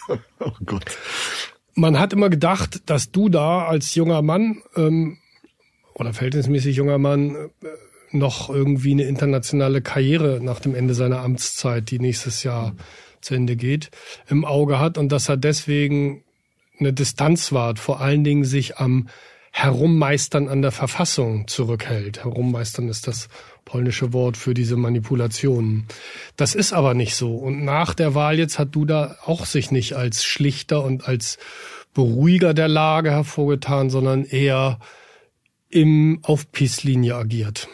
[0.39, 0.85] oh Gott
[1.77, 5.17] man hat immer gedacht, dass du da als junger Mann ähm,
[5.93, 7.67] oder verhältnismäßig junger Mann äh,
[8.11, 12.77] noch irgendwie eine internationale Karriere nach dem Ende seiner Amtszeit, die nächstes Jahr mhm.
[13.21, 13.91] zu Ende geht,
[14.27, 16.23] im Auge hat und dass er deswegen
[16.79, 19.07] eine Distanz wahrt, vor allen Dingen sich am
[19.59, 22.23] Herummeistern an der Verfassung zurückhält.
[22.23, 23.27] Herummeistern ist das
[23.65, 25.87] polnische Wort für diese Manipulationen.
[26.35, 27.35] Das ist aber nicht so.
[27.35, 31.39] Und nach der Wahl jetzt hat Duda auch sich nicht als Schlichter und als
[31.95, 34.77] Beruhiger der Lage hervorgetan, sondern eher
[35.69, 36.45] im auf
[37.15, 37.67] agiert.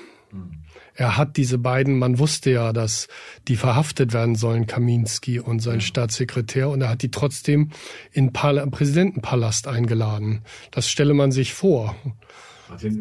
[0.95, 3.07] Er hat diese beiden, man wusste ja, dass
[3.47, 7.71] die verhaftet werden sollen, Kaminski und sein Staatssekretär, und er hat die trotzdem
[8.11, 10.41] in Parla Präsidentenpalast eingeladen.
[10.71, 11.95] Das stelle man sich vor.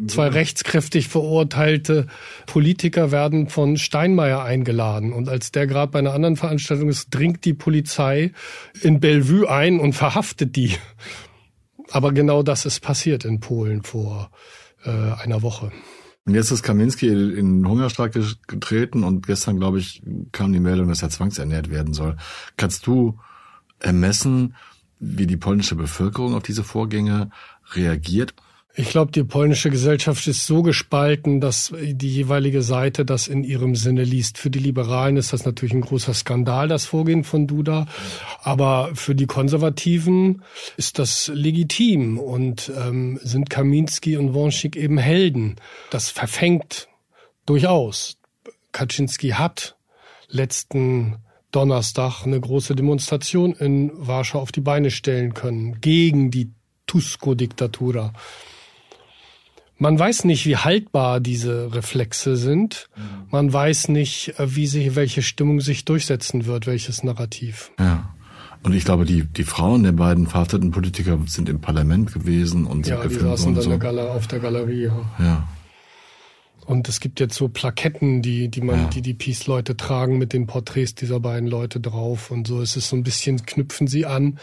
[0.07, 2.07] Zwei rechtskräftig verurteilte
[2.45, 5.13] Politiker werden von Steinmeier eingeladen.
[5.13, 8.33] Und als der gerade bei einer anderen Veranstaltung ist, dringt die Polizei
[8.81, 10.75] in Bellevue ein und verhaftet die.
[11.91, 14.31] Aber genau das ist passiert in Polen vor
[14.83, 15.71] äh, einer Woche.
[16.25, 18.13] Und jetzt ist Kaminski in Hungerstreik
[18.47, 22.15] getreten und gestern, glaube ich, kam die Meldung, dass er zwangsernährt werden soll.
[22.55, 23.19] Kannst du
[23.79, 24.55] ermessen,
[24.99, 27.29] wie die polnische Bevölkerung auf diese Vorgänge
[27.73, 28.33] reagiert?
[28.75, 33.75] Ich glaube, die polnische Gesellschaft ist so gespalten, dass die jeweilige Seite das in ihrem
[33.75, 34.39] Sinne liest.
[34.39, 37.85] Für die Liberalen ist das natürlich ein großer Skandal, das Vorgehen von Duda.
[38.41, 40.41] Aber für die Konservativen
[40.75, 45.57] ist das legitim und ähm, sind Kaminski und Wonschik eben Helden.
[45.91, 46.87] Das verfängt
[47.45, 48.17] durchaus.
[48.71, 49.75] Kaczynski hat
[50.29, 51.17] letzten
[51.51, 56.49] Donnerstag eine große Demonstration in Warschau auf die Beine stellen können gegen die
[56.87, 58.13] Tusko-Diktatura.
[59.77, 62.89] Man weiß nicht, wie haltbar diese Reflexe sind.
[62.95, 63.01] Mhm.
[63.31, 67.71] Man weiß nicht, äh, wie sich, welche Stimmung sich durchsetzen wird, welches Narrativ.
[67.79, 68.13] Ja.
[68.63, 72.85] Und ich glaube, die, die Frauen der beiden verhafteten Politiker sind im Parlament gewesen und
[72.85, 74.01] sind ja, die saßen dann so.
[74.01, 74.85] auf der Galerie.
[74.85, 75.05] Ja.
[75.19, 75.47] ja.
[76.65, 78.89] Und es gibt jetzt so Plaketten, die, die man, ja.
[78.89, 82.61] die die Peace-Leute tragen mit den Porträts dieser beiden Leute drauf und so.
[82.61, 84.39] Es ist so ein bisschen, knüpfen sie an,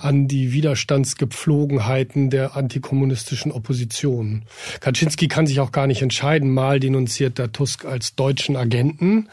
[0.00, 4.44] an die Widerstandsgepflogenheiten der antikommunistischen Opposition.
[4.80, 6.52] Kaczynski kann sich auch gar nicht entscheiden.
[6.52, 9.28] Mal denunziert der Tusk als deutschen Agenten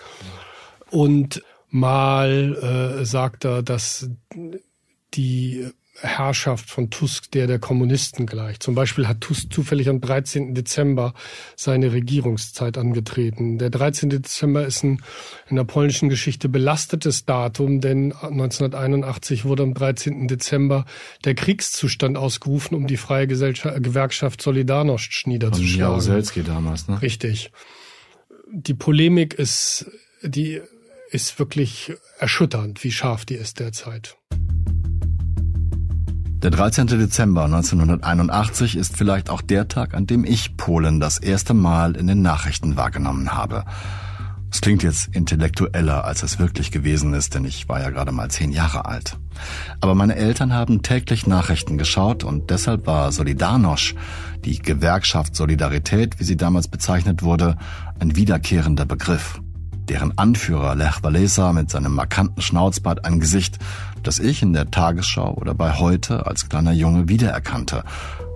[0.89, 4.09] und mal äh, sagt er, dass
[5.13, 5.67] die
[6.01, 8.59] Herrschaft von Tusk der der Kommunisten gleich.
[8.59, 10.53] Zum Beispiel hat Tusk zufällig am 13.
[10.53, 11.13] Dezember
[11.55, 13.57] seine Regierungszeit angetreten.
[13.57, 14.09] Der 13.
[14.09, 15.01] Dezember ist ein
[15.49, 20.27] in der polnischen Geschichte belastetes Datum, denn 1981 wurde am 13.
[20.27, 20.85] Dezember
[21.25, 25.79] der Kriegszustand ausgerufen, um die freie Gesellschaft, Gewerkschaft Solidarność niederzuschlagen.
[25.79, 27.01] Jaruzelski damals, ne?
[27.01, 27.51] Richtig.
[28.51, 29.89] Die Polemik ist,
[30.23, 30.61] die
[31.09, 34.17] ist wirklich erschütternd, wie scharf die ist derzeit.
[36.43, 36.87] Der 13.
[36.87, 42.07] Dezember 1981 ist vielleicht auch der Tag, an dem ich Polen das erste Mal in
[42.07, 43.63] den Nachrichten wahrgenommen habe.
[44.51, 48.31] Es klingt jetzt intellektueller, als es wirklich gewesen ist, denn ich war ja gerade mal
[48.31, 49.19] zehn Jahre alt.
[49.81, 53.93] Aber meine Eltern haben täglich Nachrichten geschaut und deshalb war Solidarność,
[54.43, 57.55] die Gewerkschaft Solidarität, wie sie damals bezeichnet wurde,
[57.99, 59.39] ein wiederkehrender Begriff.
[59.89, 63.59] Deren Anführer Lech Walesa mit seinem markanten Schnauzbart ein Gesicht,
[64.03, 67.83] das ich in der Tagesschau oder bei heute als kleiner Junge wiedererkannte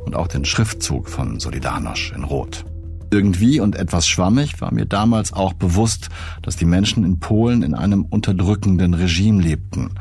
[0.05, 2.65] und auch den Schriftzug von Solidarność in Rot.
[3.11, 6.09] Irgendwie und etwas schwammig war mir damals auch bewusst,
[6.41, 9.91] dass die Menschen in Polen in einem unterdrückenden Regime lebten,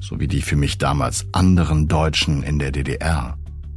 [0.00, 3.36] so wie die für mich damals anderen Deutschen in der DDR.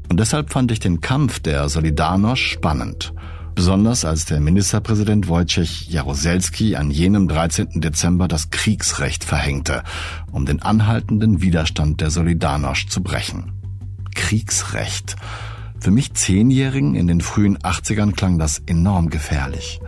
[0.10, 3.13] Und deshalb fand ich den Kampf der Solidarność spannend.
[3.55, 7.81] Besonders als der Ministerpräsident Wojciech Jaruzelski an jenem 13.
[7.81, 9.83] Dezember das Kriegsrecht verhängte,
[10.31, 13.53] um den anhaltenden Widerstand der Solidarność zu brechen.
[14.15, 15.15] Kriegsrecht.
[15.79, 19.79] Für mich Zehnjährigen in den frühen 80ern klang das enorm gefährlich.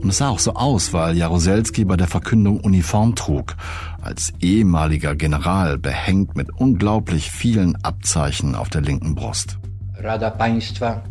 [0.00, 3.56] Und es sah auch so aus, weil Jaruzelski bei der Verkündung Uniform trug,
[4.00, 9.58] als ehemaliger General behängt mit unglaublich vielen Abzeichen auf der linken Brust.
[10.00, 11.02] Rada Państwa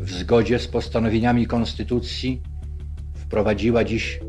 [0.00, 2.42] w zgodzie z postanowieniami Konstytucji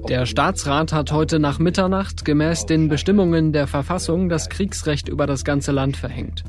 [0.09, 5.45] der Staatsrat hat heute nach Mitternacht gemäß den Bestimmungen der Verfassung das Kriegsrecht über das
[5.45, 6.43] ganze Land verhängt.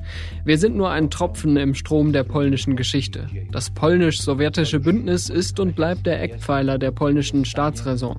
[0.45, 3.29] Wir sind nur ein Tropfen im Strom der polnischen Geschichte.
[3.53, 8.19] Das polnisch-sowjetische Bündnis ist und bleibt der Eckpfeiler der polnischen Staatsräson.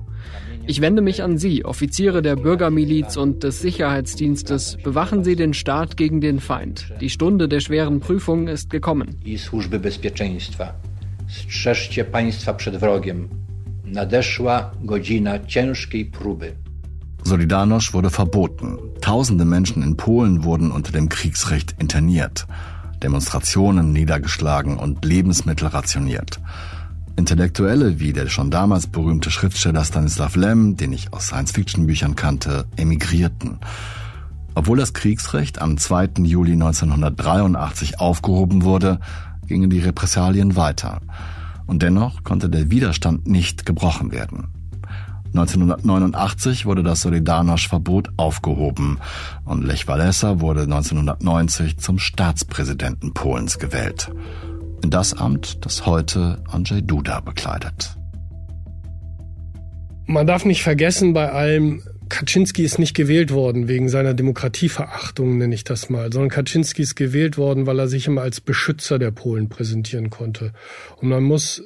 [0.66, 4.78] Ich wende mich an Sie, Offiziere der Bürgermiliz und des Sicherheitsdienstes.
[4.82, 6.92] Bewachen Sie den Staat gegen den Feind.
[7.00, 9.16] Die Stunde der schweren Prüfung ist gekommen.
[11.32, 13.28] Strzeżcie państwa przed wrogiem.
[13.84, 16.52] Nadeszła godzina ciężkiej próby.
[17.24, 18.76] Solidarność wurde verboten.
[19.00, 22.46] Tausende Menschen in Polen wurden unter dem Kriegsrecht interniert,
[23.02, 26.40] Demonstrationen niedergeschlagen und Lebensmittel rationiert.
[27.16, 33.58] Intellektuelle wie der schon damals berühmte Schriftsteller Stanislav Lem, den ich aus Science-Fiction-Büchern kannte, emigrierten.
[34.54, 36.08] Obwohl das Kriegsrecht am 2.
[36.24, 38.98] Juli 1983 aufgehoben wurde,
[39.52, 41.02] gingen die Repressalien weiter
[41.66, 44.48] und dennoch konnte der Widerstand nicht gebrochen werden.
[45.34, 48.98] 1989 wurde das Solidarność-Verbot aufgehoben
[49.44, 54.10] und Lech Walesa wurde 1990 zum Staatspräsidenten Polens gewählt.
[54.82, 57.94] In das Amt, das heute Andrzej Duda bekleidet.
[60.06, 61.82] Man darf nicht vergessen bei allem,
[62.12, 66.94] Kaczynski ist nicht gewählt worden wegen seiner Demokratieverachtung, nenne ich das mal, sondern Kaczynski ist
[66.94, 70.52] gewählt worden, weil er sich immer als Beschützer der Polen präsentieren konnte.
[70.96, 71.62] Und man muss,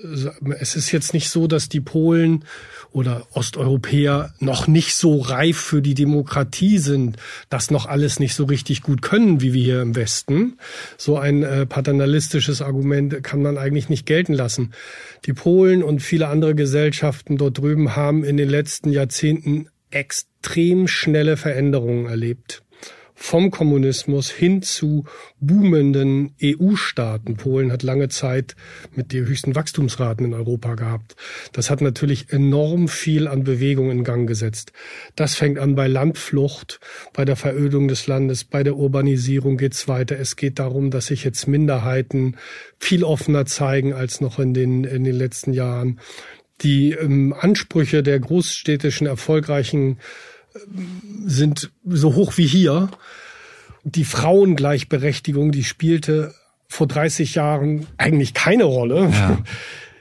[0.60, 2.44] es ist jetzt nicht so, dass die Polen
[2.92, 7.16] oder Osteuropäer noch nicht so reif für die Demokratie sind,
[7.50, 10.58] das noch alles nicht so richtig gut können, wie wir hier im Westen.
[10.96, 14.74] So ein äh, paternalistisches Argument kann man eigentlich nicht gelten lassen.
[15.24, 20.35] Die Polen und viele andere Gesellschaften dort drüben haben in den letzten Jahrzehnten extrem
[20.88, 22.62] schnelle Veränderungen erlebt.
[23.18, 25.06] Vom Kommunismus hin zu
[25.40, 27.36] boomenden EU-Staaten.
[27.36, 28.56] Polen hat lange Zeit
[28.94, 31.16] mit den höchsten Wachstumsraten in Europa gehabt.
[31.52, 34.72] Das hat natürlich enorm viel an Bewegung in Gang gesetzt.
[35.16, 36.78] Das fängt an bei Landflucht,
[37.14, 40.18] bei der Verödung des Landes, bei der Urbanisierung geht's weiter.
[40.18, 42.36] Es geht darum, dass sich jetzt Minderheiten
[42.78, 46.00] viel offener zeigen als noch in den, in den letzten Jahren
[46.62, 49.98] die ähm, Ansprüche der großstädtischen Erfolgreichen
[51.24, 52.90] sind so hoch wie hier.
[53.84, 56.34] Die Frauengleichberechtigung, die spielte
[56.68, 59.10] vor 30 Jahren eigentlich keine Rolle.
[59.10, 59.38] Ja.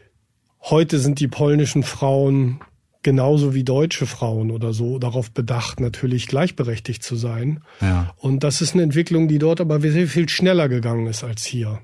[0.62, 2.60] Heute sind die polnischen Frauen
[3.04, 7.64] genauso wie deutsche Frauen oder so darauf bedacht, natürlich gleichberechtigt zu sein.
[7.80, 8.16] Ja.
[8.18, 11.82] Und das ist eine Entwicklung, die dort aber sehr viel schneller gegangen ist als hier.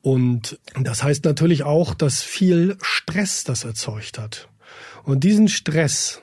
[0.00, 4.48] Und das heißt natürlich auch, dass viel Stress das erzeugt hat.
[5.04, 6.22] Und diesen Stress,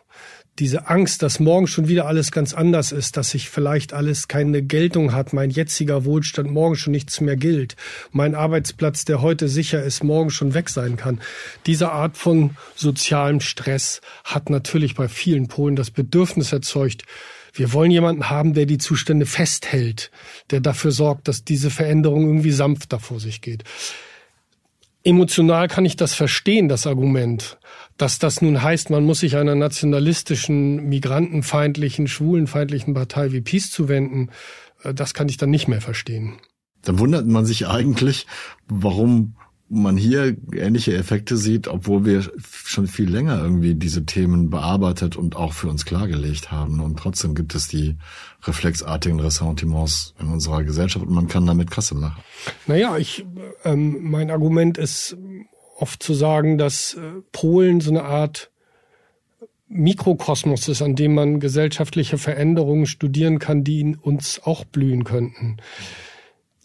[0.59, 4.61] diese Angst, dass morgen schon wieder alles ganz anders ist, dass sich vielleicht alles keine
[4.61, 7.75] Geltung hat, mein jetziger Wohlstand morgen schon nichts mehr gilt,
[8.11, 11.21] mein Arbeitsplatz, der heute sicher ist, morgen schon weg sein kann.
[11.65, 17.03] Diese Art von sozialem Stress hat natürlich bei vielen Polen das Bedürfnis erzeugt,
[17.53, 20.11] wir wollen jemanden haben, der die Zustände festhält,
[20.51, 23.63] der dafür sorgt, dass diese Veränderung irgendwie sanfter vor sich geht.
[25.03, 27.57] Emotional kann ich das verstehen, das Argument.
[27.99, 34.29] Dass das nun heißt, man muss sich einer nationalistischen, migrantenfeindlichen, schwulenfeindlichen Partei wie Peace zuwenden,
[34.83, 36.35] äh, das kann ich dann nicht mehr verstehen.
[36.81, 38.25] Dann wundert man sich eigentlich,
[38.69, 39.35] warum
[39.67, 45.35] man hier ähnliche Effekte sieht, obwohl wir schon viel länger irgendwie diese Themen bearbeitet und
[45.35, 46.79] auch für uns klargelegt haben.
[46.79, 47.97] Und trotzdem gibt es die
[48.43, 52.23] reflexartigen Ressentiments in unserer Gesellschaft und man kann damit Kasse machen.
[52.65, 53.25] Naja, ich,
[53.65, 55.17] ähm, mein Argument ist
[55.81, 56.99] oft zu sagen, dass äh,
[57.31, 58.51] Polen so eine Art
[59.69, 65.57] Mikrokosmos ist, an dem man gesellschaftliche Veränderungen studieren kann, die uns auch blühen könnten.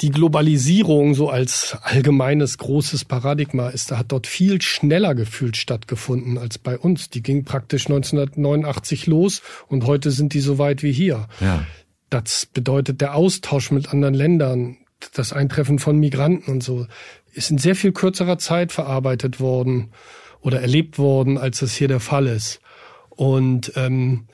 [0.01, 6.37] Die Globalisierung so als allgemeines großes Paradigma ist, da hat dort viel schneller gefühlt stattgefunden
[6.37, 7.11] als bei uns.
[7.11, 11.29] Die ging praktisch 1989 los und heute sind die so weit wie hier.
[11.41, 11.65] Ja.
[12.11, 14.79] Das bedeutet der Austausch mit anderen Ländern,
[15.13, 16.87] das Eintreffen von Migranten und so
[17.33, 19.91] ist in sehr viel kürzerer Zeit verarbeitet worden
[20.41, 22.61] oder erlebt worden, als das hier der Fall ist.
[23.11, 24.27] Und ähm,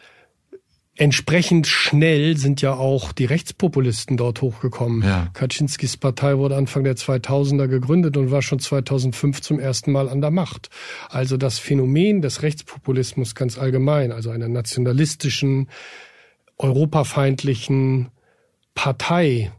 [0.97, 5.03] entsprechend schnell sind ja auch die Rechtspopulisten dort hochgekommen.
[5.03, 5.29] Ja.
[5.33, 10.21] Kaczynskis Partei wurde Anfang der 2000er gegründet und war schon 2005 zum ersten Mal an
[10.21, 10.69] der Macht.
[11.09, 15.71] Also das Phänomen des Rechtspopulismus ganz allgemein, also einer nationalistischen,
[16.59, 18.11] europafeindlichen
[18.75, 19.53] Partei,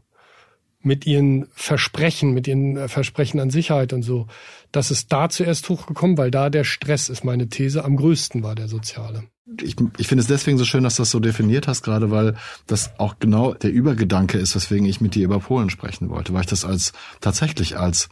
[0.82, 4.26] mit ihren Versprechen, mit ihren äh, Versprechen an Sicherheit und so,
[4.70, 8.54] das ist da zuerst hochgekommen, weil da der Stress, ist meine These, am größten war,
[8.54, 9.24] der soziale.
[9.60, 12.36] Ich, ich finde es deswegen so schön, dass du das so definiert hast, gerade weil
[12.66, 16.42] das auch genau der Übergedanke ist, weswegen ich mit dir über Polen sprechen wollte, weil
[16.42, 18.08] ich das als tatsächlich als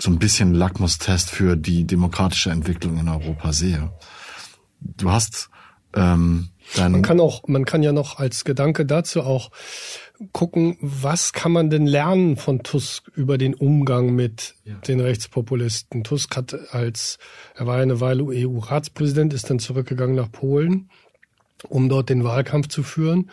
[0.00, 3.92] so ein bisschen Lackmustest für die demokratische Entwicklung in Europa sehe.
[4.80, 5.50] Du hast
[5.94, 9.50] ähm, dann man kann auch, man kann ja noch als Gedanke dazu auch
[10.32, 14.74] gucken, was kann man denn lernen von Tusk über den Umgang mit ja.
[14.74, 16.04] den Rechtspopulisten.
[16.04, 17.18] Tusk hat als,
[17.54, 20.88] er war eine Weile EU-Ratspräsident, ist dann zurückgegangen nach Polen,
[21.68, 23.30] um dort den Wahlkampf zu führen.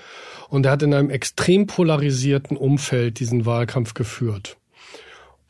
[0.50, 4.58] Und er hat in einem extrem polarisierten Umfeld diesen Wahlkampf geführt.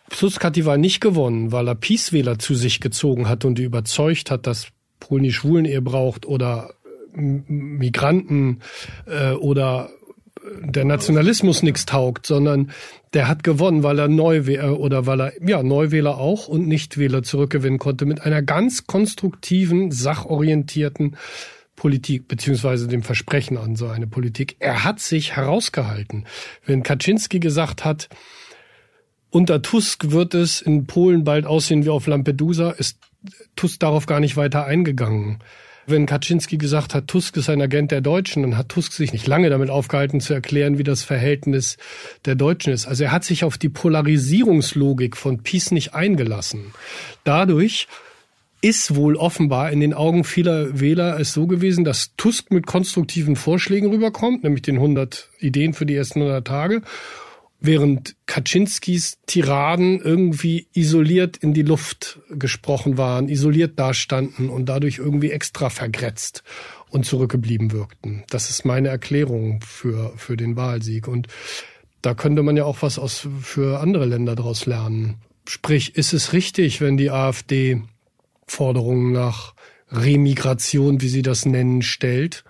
[0.10, 3.64] Tusk hat die Wahl nicht gewonnen, weil er Peace-Wähler zu sich gezogen hat und die
[3.64, 4.68] überzeugt hat, dass
[5.00, 6.74] Polen die Schwulen-Ehe braucht oder
[7.14, 8.62] Migranten
[9.06, 9.90] äh, oder
[10.60, 12.72] der Nationalismus nichts taugt, sondern
[13.14, 17.80] der hat gewonnen, weil er Neuwähler oder weil er ja Neuwähler auch und Nichtwähler zurückgewinnen
[17.80, 21.18] konnte mit einer ganz konstruktiven, sachorientierten
[21.76, 24.56] Politik beziehungsweise dem Versprechen an so eine Politik.
[24.60, 26.26] Er hat sich herausgehalten.
[26.66, 28.10] Wenn Kaczynski gesagt hat,
[29.30, 33.00] unter Tusk wird es in Polen bald aussehen wie auf Lampedusa, ist
[33.56, 35.40] Tusk darauf gar nicht weiter eingegangen.
[35.88, 39.28] Wenn Kaczynski gesagt hat, Tusk ist ein Agent der Deutschen, dann hat Tusk sich nicht
[39.28, 41.78] lange damit aufgehalten zu erklären, wie das Verhältnis
[42.26, 42.88] der Deutschen ist.
[42.88, 46.74] Also er hat sich auf die Polarisierungslogik von Peace nicht eingelassen.
[47.24, 47.88] Dadurch
[48.62, 53.36] ist wohl offenbar in den Augen vieler Wähler es so gewesen, dass Tusk mit konstruktiven
[53.36, 56.82] Vorschlägen rüberkommt, nämlich den 100 Ideen für die ersten 100 Tage
[57.62, 65.32] während Kaczynskis Tiraden irgendwie isoliert in die Luft gesprochen waren, isoliert dastanden und dadurch irgendwie
[65.32, 66.44] extra vergrätzt
[66.90, 68.24] und zurückgeblieben wirkten.
[68.30, 71.08] Das ist meine Erklärung für, für den Wahlsieg.
[71.08, 71.28] Und
[72.02, 75.22] da könnte man ja auch was aus, für andere Länder daraus lernen.
[75.48, 77.84] Sprich, ist es richtig, wenn die AfD
[78.48, 79.54] Forderungen nach
[79.92, 82.44] Remigration, wie sie das nennen, stellt?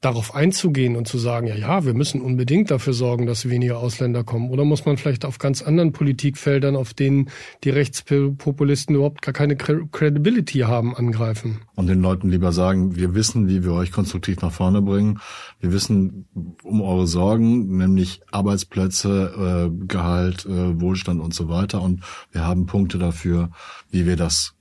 [0.00, 4.24] Darauf einzugehen und zu sagen, ja, ja, wir müssen unbedingt dafür sorgen, dass weniger Ausländer
[4.24, 4.50] kommen?
[4.50, 7.30] Oder muss man vielleicht auf ganz anderen Politikfeldern, auf denen
[7.64, 11.60] die Rechtspopulisten überhaupt gar keine Credibility haben, angreifen?
[11.74, 15.18] Und den Leuten lieber sagen, wir wissen, wie wir euch konstruktiv nach vorne bringen.
[15.60, 16.26] Wir wissen
[16.62, 21.80] um eure Sorgen, nämlich Arbeitsplätze, äh, Gehalt, äh, Wohlstand und so weiter.
[21.80, 23.50] Und wir haben Punkte dafür,
[23.90, 24.55] wie wir das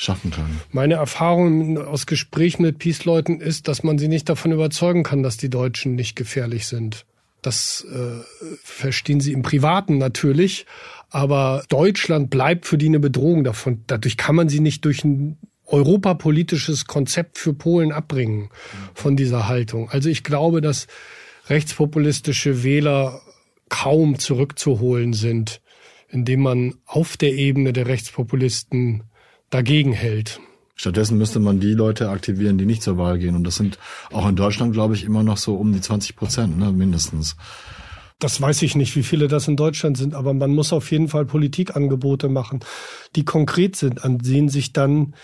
[0.00, 0.60] schaffen können.
[0.72, 5.36] Meine Erfahrung aus Gesprächen mit Peace-Leuten ist, dass man sie nicht davon überzeugen kann, dass
[5.36, 7.04] die Deutschen nicht gefährlich sind.
[7.42, 10.66] Das äh, verstehen sie im Privaten natürlich,
[11.10, 13.82] aber Deutschland bleibt für die eine Bedrohung davon.
[13.86, 15.36] Dadurch kann man sie nicht durch ein
[15.66, 18.50] europapolitisches Konzept für Polen abbringen
[18.94, 19.88] von dieser Haltung.
[19.90, 20.86] Also ich glaube, dass
[21.48, 23.20] rechtspopulistische Wähler
[23.68, 25.60] kaum zurückzuholen sind,
[26.08, 29.04] indem man auf der Ebene der Rechtspopulisten
[29.50, 30.40] dagegen hält.
[30.80, 33.36] Stattdessen müsste man die Leute aktivieren, die nicht zur Wahl gehen.
[33.36, 33.78] Und das sind
[34.12, 37.36] auch in Deutschland, glaube ich, immer noch so um die 20 Prozent, ne, mindestens.
[38.18, 41.08] Das weiß ich nicht, wie viele das in Deutschland sind, aber man muss auf jeden
[41.08, 42.60] Fall Politikangebote machen,
[43.16, 45.14] die konkret sind, an denen sich dann,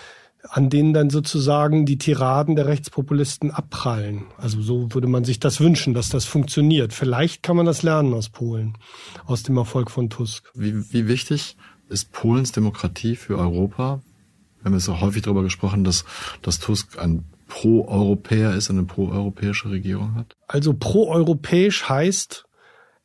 [0.48, 4.24] an denen dann sozusagen die Tiraden der Rechtspopulisten abprallen.
[4.36, 6.92] Also so würde man sich das wünschen, dass das funktioniert.
[6.92, 8.76] Vielleicht kann man das lernen aus Polen,
[9.24, 10.50] aus dem Erfolg von Tusk.
[10.54, 11.56] Wie, wie wichtig
[11.88, 14.02] ist Polens Demokratie für Europa?
[14.66, 16.04] Wir haben jetzt auch häufig darüber gesprochen, dass,
[16.42, 20.34] dass Tusk ein Pro-Europäer ist, eine pro-europäische Regierung hat.
[20.48, 22.46] Also pro-europäisch heißt,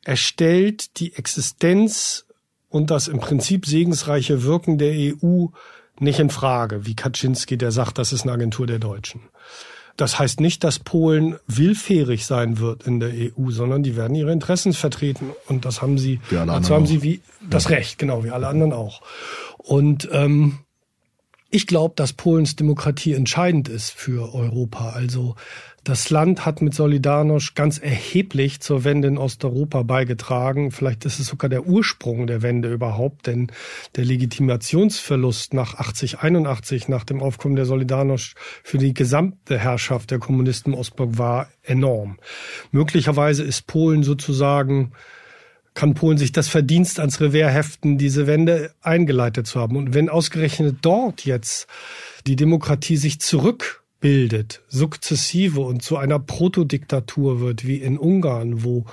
[0.02, 2.26] er stellt die Existenz
[2.68, 5.46] und das im Prinzip segensreiche Wirken der EU
[6.00, 9.20] nicht in Frage, wie Kaczynski, der sagt, das ist eine Agentur der Deutschen.
[9.96, 14.32] Das heißt nicht, dass Polen willfährig sein wird in der EU, sondern die werden ihre
[14.32, 15.30] Interessen vertreten.
[15.46, 17.76] Und das haben sie, dazu haben sie wie das ja.
[17.76, 19.02] Recht, genau, wie alle anderen auch.
[19.58, 20.58] Und ähm,
[21.54, 24.92] Ich glaube, dass Polens Demokratie entscheidend ist für Europa.
[24.94, 25.34] Also
[25.84, 30.70] das Land hat mit Solidarność ganz erheblich zur Wende in Osteuropa beigetragen.
[30.70, 33.52] Vielleicht ist es sogar der Ursprung der Wende überhaupt, denn
[33.96, 38.34] der Legitimationsverlust nach 80, 81, nach dem Aufkommen der Solidarność
[38.64, 42.18] für die gesamte Herrschaft der Kommunisten im Ostblock war enorm.
[42.70, 44.92] Möglicherweise ist Polen sozusagen
[45.74, 49.76] kann Polen sich das Verdienst ans Revers heften, diese Wende eingeleitet zu haben.
[49.76, 51.66] Und wenn ausgerechnet dort jetzt
[52.26, 58.84] die Demokratie sich zurückbildet, sukzessive und zu einer Protodiktatur wird, wie in Ungarn, wo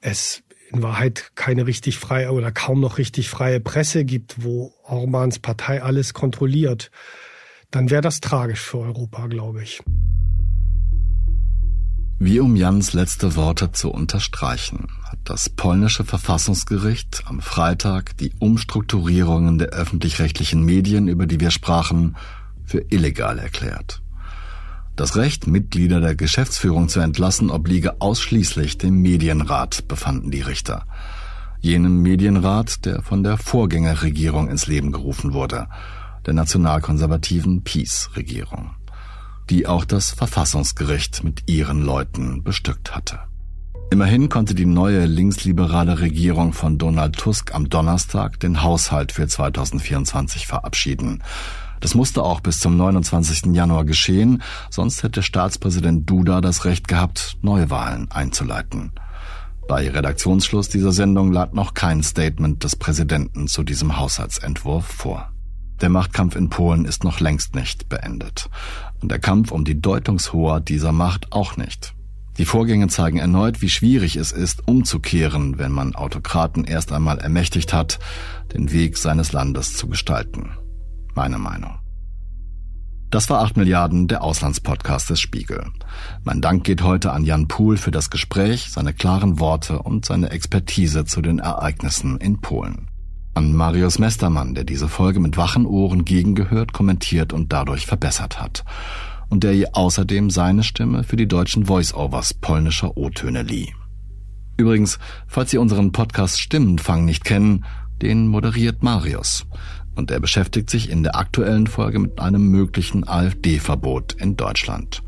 [0.00, 5.40] es in Wahrheit keine richtig freie oder kaum noch richtig freie Presse gibt, wo Orbans
[5.40, 6.90] Partei alles kontrolliert,
[7.70, 9.80] dann wäre das tragisch für Europa, glaube ich.
[12.22, 19.56] Wie um Jans letzte Worte zu unterstreichen, hat das polnische Verfassungsgericht am Freitag die Umstrukturierungen
[19.56, 22.18] der öffentlich-rechtlichen Medien, über die wir sprachen,
[22.66, 24.02] für illegal erklärt.
[24.96, 30.84] Das Recht, Mitglieder der Geschäftsführung zu entlassen, obliege ausschließlich dem Medienrat, befanden die Richter.
[31.60, 35.68] Jenem Medienrat, der von der Vorgängerregierung ins Leben gerufen wurde,
[36.26, 38.72] der nationalkonservativen Peace-Regierung
[39.50, 43.18] die auch das Verfassungsgericht mit ihren Leuten bestückt hatte.
[43.92, 50.46] Immerhin konnte die neue linksliberale Regierung von Donald Tusk am Donnerstag den Haushalt für 2024
[50.46, 51.24] verabschieden.
[51.80, 53.46] Das musste auch bis zum 29.
[53.52, 58.92] Januar geschehen, sonst hätte Staatspräsident Duda das Recht gehabt, Neuwahlen einzuleiten.
[59.66, 65.32] Bei Redaktionsschluss dieser Sendung lag noch kein Statement des Präsidenten zu diesem Haushaltsentwurf vor.
[65.80, 68.50] Der Machtkampf in Polen ist noch längst nicht beendet.
[69.00, 71.94] Und der Kampf um die Deutungshoheit dieser Macht auch nicht.
[72.36, 77.72] Die Vorgänge zeigen erneut, wie schwierig es ist, umzukehren, wenn man Autokraten erst einmal ermächtigt
[77.72, 77.98] hat,
[78.54, 80.50] den Weg seines Landes zu gestalten.
[81.14, 81.78] Meine Meinung.
[83.10, 85.66] Das war 8 Milliarden, der Auslandspodcast des Spiegel.
[86.22, 90.30] Mein Dank geht heute an Jan Pohl für das Gespräch, seine klaren Worte und seine
[90.30, 92.86] Expertise zu den Ereignissen in Polen.
[93.34, 98.64] An Marius Mestermann, der diese Folge mit wachen Ohren gegengehört, kommentiert und dadurch verbessert hat.
[99.28, 103.72] Und der ihr außerdem seine Stimme für die deutschen Voice-Overs polnischer O-Töne lieh.
[104.56, 107.64] Übrigens, falls Sie unseren Podcast Stimmenfang nicht kennen,
[108.02, 109.46] den moderiert Marius.
[109.94, 115.02] Und er beschäftigt sich in der aktuellen Folge mit einem möglichen AfD-Verbot in Deutschland.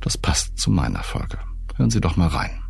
[0.00, 1.38] Das passt zu meiner Folge.
[1.76, 2.63] Hören Sie doch mal rein.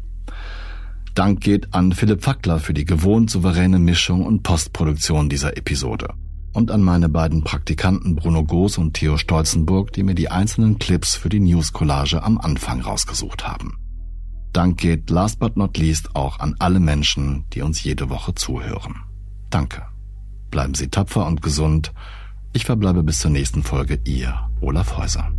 [1.14, 6.12] Dank geht an Philipp Fackler für die gewohnt souveräne Mischung und Postproduktion dieser Episode.
[6.52, 11.14] Und an meine beiden Praktikanten Bruno Goos und Theo Stolzenburg, die mir die einzelnen Clips
[11.14, 13.78] für die News-Collage am Anfang rausgesucht haben.
[14.52, 18.96] Dank geht last but not least auch an alle Menschen, die uns jede Woche zuhören.
[19.50, 19.82] Danke.
[20.50, 21.92] Bleiben Sie tapfer und gesund.
[22.52, 25.32] Ich verbleibe bis zur nächsten Folge, Ihr Olaf Häuser.